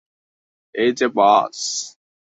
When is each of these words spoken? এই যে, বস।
এই 0.75 0.89
যে, 0.91 1.07
বস। 1.15 1.59